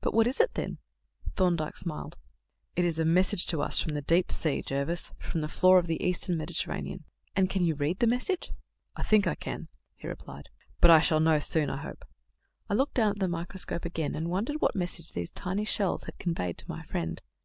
"But 0.00 0.12
what 0.12 0.26
is 0.26 0.40
it, 0.40 0.54
then?" 0.54 0.78
Thorndyke 1.36 1.76
smiled. 1.76 2.16
"It 2.74 2.84
is 2.84 2.98
a 2.98 3.04
message 3.04 3.46
to 3.46 3.62
us 3.62 3.78
from 3.78 3.94
the 3.94 4.02
deep 4.02 4.32
sea, 4.32 4.60
Jervis; 4.60 5.12
from 5.20 5.40
the 5.40 5.46
floor 5.46 5.78
of 5.78 5.86
the 5.86 6.02
Eastern 6.04 6.36
Mediterranean." 6.36 7.04
"And 7.36 7.48
can 7.48 7.62
you 7.64 7.76
read 7.76 8.00
the 8.00 8.08
message?" 8.08 8.50
"I 8.96 9.04
think 9.04 9.28
I 9.28 9.36
can," 9.36 9.68
he 9.94 10.08
replied, 10.08 10.48
"but 10.80 10.90
I 10.90 10.98
shall 10.98 11.20
know 11.20 11.38
soon, 11.38 11.70
I 11.70 11.76
hope." 11.76 12.04
I 12.68 12.74
looked 12.74 12.94
down 12.94 13.18
the 13.20 13.28
microscope 13.28 13.84
again, 13.84 14.16
and 14.16 14.28
wondered 14.30 14.60
what 14.60 14.74
message 14.74 15.12
these 15.12 15.30
tiny 15.30 15.64
shells 15.64 16.02
had 16.02 16.18
conveyed 16.18 16.58
to 16.58 16.68
my 16.68 16.82
friend. 16.82 17.22